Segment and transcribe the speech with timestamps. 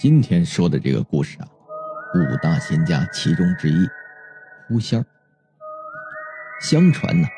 [0.00, 1.48] 今天说的这个故事啊，
[2.14, 3.86] 五大仙家其中之一，
[4.66, 5.04] 狐仙儿。
[6.58, 7.28] 相传呢，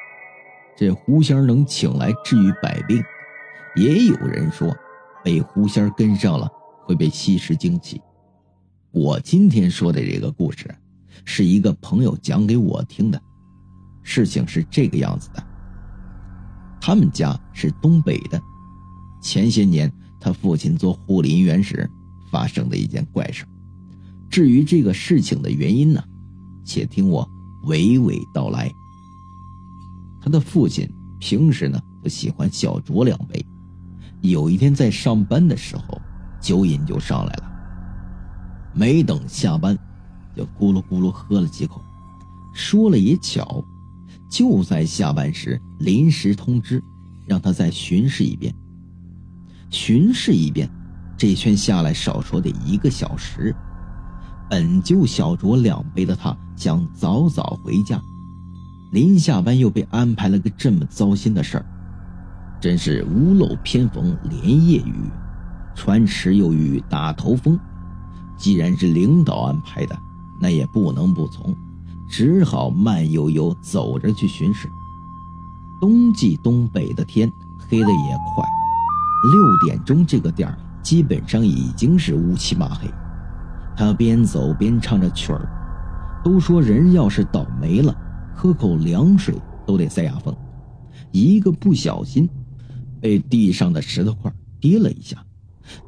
[0.77, 3.03] 这狐仙儿能请来治愈百病，
[3.75, 4.73] 也有人说，
[5.25, 6.49] 被狐仙儿跟上了
[6.85, 8.01] 会被吸食精气。
[8.93, 10.73] 我今天说的这个故事，
[11.25, 13.21] 是一个朋友讲给我听的。
[14.05, 15.45] 事情是这个样子的，
[16.81, 18.41] 他们家是东北的，
[19.21, 21.91] 前些年他父亲做护林员时。
[22.33, 23.45] 发生的一件怪事。
[24.31, 26.03] 至于这个事情的原因呢，
[26.65, 27.29] 且听我
[27.67, 28.73] 娓娓道来。
[30.23, 30.89] 他的父亲
[31.21, 33.45] 平时呢不喜欢小酌两杯，
[34.23, 36.01] 有一天在上班的时候，
[36.41, 37.53] 酒瘾就上来了，
[38.75, 39.79] 没等下班，
[40.35, 41.83] 就咕噜咕噜喝了几口。
[42.55, 43.63] 说了也巧，
[44.31, 46.83] 就在下班时临时通知，
[47.27, 48.55] 让他再巡视一遍。
[49.71, 50.71] 巡视一遍。
[51.23, 53.55] 这圈下来少说得一个小时，
[54.51, 58.03] 本就小酌两杯的他想早早回家，
[58.91, 61.67] 临下班又被安排了个这么糟心的事儿，
[62.61, 64.95] 真是屋漏偏逢连夜雨，
[65.77, 67.57] 船迟又遇打头风。
[68.37, 69.97] 既然是领导安排的，
[70.41, 71.55] 那也不能不从，
[72.11, 74.69] 只好慢悠悠走着去巡视。
[75.81, 77.33] 冬季东北的天
[77.69, 78.45] 黑的也快，
[79.31, 80.59] 六点钟这个点儿。
[80.83, 82.91] 基本上已经是乌漆嘛黑，
[83.77, 85.49] 他边走边唱着曲儿。
[86.25, 87.95] 都说人要是倒霉了，
[88.35, 89.35] 喝口凉水
[89.67, 90.35] 都得塞牙缝。
[91.11, 92.29] 一个不小心，
[93.01, 95.17] 被地上的石头块跌了一下。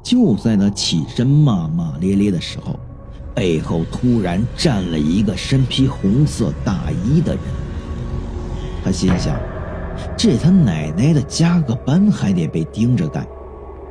[0.03, 2.79] 就在他起身骂骂咧咧的时候，
[3.33, 7.43] 背后突然站了一个身披红色大衣的人。
[8.83, 9.39] 他心想：
[10.17, 13.25] 这他奶奶的，加个班还得被盯着干。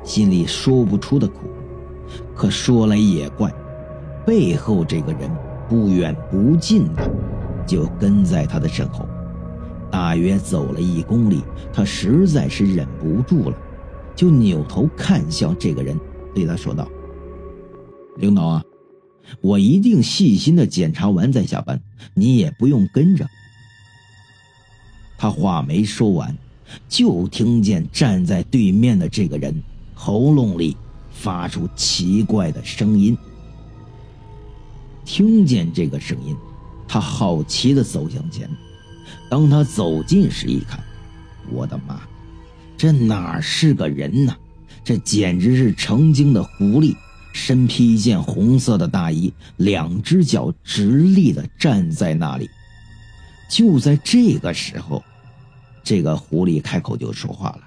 [0.05, 1.49] 心里说不出的苦，
[2.35, 3.53] 可说来也怪，
[4.27, 5.31] 背后这个人
[5.69, 7.11] 不远不近的
[7.67, 9.09] 就跟在他的身后，
[9.91, 13.57] 大约走了一公里，他实在是忍不住了，
[14.15, 15.99] 就扭头看向这个人，
[16.35, 16.87] 对他说道
[18.19, 18.63] ：“领导啊，
[19.41, 21.81] 我一定细心的检查完再下班，
[22.13, 23.27] 你也不用跟着。”
[25.17, 26.37] 他话没说完，
[26.89, 29.55] 就听见站在对面的这个人。
[30.05, 30.77] 喉咙里
[31.11, 33.17] 发出奇怪的声音。
[35.03, 36.37] 听见这个声音，
[36.87, 38.47] 他好奇的走向前。
[39.31, 40.79] 当他走近时，一看，
[41.51, 42.03] 我的妈，
[42.77, 44.37] 这哪是个人呢？
[44.85, 46.95] 这简直是成精的狐狸，
[47.33, 52.51] 身披一件红色的大衣，两只脚直立的站在那里。
[53.49, 55.03] 就在这个时候，
[55.83, 57.61] 这个狐狸开口就说话了。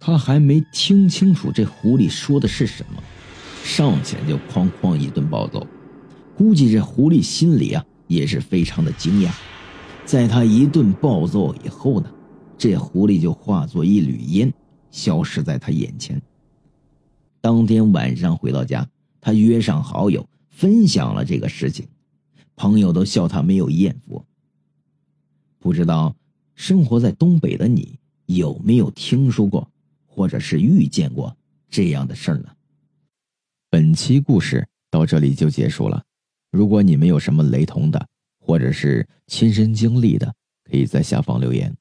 [0.00, 3.02] 他还没听清楚这狐狸说的是什么，
[3.64, 5.66] 上前就哐哐一顿暴揍。
[6.36, 9.30] 估计这狐狸心里啊也是非常的惊讶。
[10.04, 12.08] 在他一顿暴揍以后呢，
[12.56, 14.52] 这狐狸就化作一缕烟，
[14.90, 16.22] 消失在他眼前。
[17.40, 18.88] 当天晚上回到家，
[19.20, 21.86] 他约上好友分享了这个事情，
[22.56, 24.24] 朋友都笑他没有艳福。
[25.58, 26.14] 不知道
[26.54, 29.68] 生活在东北的你有没有听说过？
[30.18, 31.36] 或者是遇见过
[31.70, 32.48] 这样的事儿呢？
[33.70, 36.02] 本期故事到这里就结束了。
[36.50, 38.04] 如果你们有什么雷同的，
[38.40, 40.34] 或者是亲身经历的，
[40.64, 41.72] 可以在下方留言。